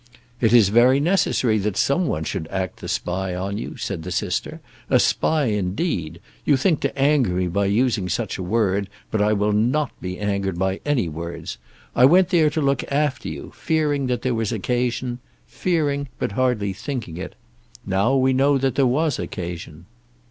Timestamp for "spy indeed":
4.99-6.19